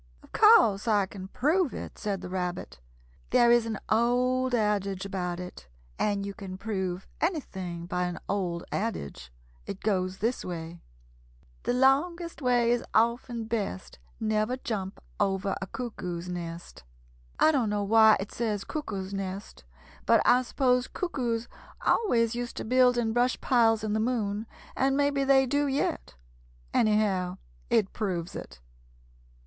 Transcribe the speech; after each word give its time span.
"Of 0.23 0.31
course 0.31 0.87
I 0.87 1.05
can 1.05 1.27
prove 1.27 1.75
it," 1.75 1.95
said 1.99 2.21
the 2.21 2.29
Rabbit. 2.31 2.79
"There 3.29 3.51
is 3.51 3.67
an 3.67 3.77
old 3.87 4.55
adage 4.55 5.05
about 5.05 5.39
it, 5.39 5.67
and 5.99 6.25
you 6.25 6.33
can 6.33 6.57
prove 6.57 7.07
anything 7.21 7.85
by 7.85 8.05
an 8.05 8.17
old 8.27 8.63
adage. 8.71 9.31
It 9.67 9.81
goes 9.81 10.17
this 10.17 10.43
way: 10.43 10.81
"The 11.65 11.73
longest 11.75 12.41
way 12.41 12.71
is 12.71 12.83
often 12.95 13.45
best 13.45 13.99
Never 14.19 14.57
jump 14.57 14.99
over 15.19 15.55
a 15.61 15.67
cuckoo's 15.67 16.27
nest. 16.27 16.83
"I 17.39 17.51
don't 17.51 17.69
know 17.69 17.83
just 17.83 17.91
why 17.91 18.17
it 18.19 18.31
says 18.31 18.63
'cuckoo's 18.63 19.13
nest,' 19.13 19.63
but 20.07 20.19
I 20.25 20.41
suppose 20.41 20.87
cuckoos 20.87 21.47
always 21.85 22.33
used 22.33 22.57
to 22.57 22.65
build 22.65 22.97
in 22.97 23.13
brush 23.13 23.39
piles 23.39 23.83
in 23.83 23.93
the 23.93 23.99
moon, 23.99 24.47
and 24.75 24.97
maybe 24.97 25.23
they 25.23 25.45
do 25.45 25.67
yet. 25.67 26.15
Anyhow 26.73 27.37
it 27.69 27.93
proves 27.93 28.35
it." 28.35 28.61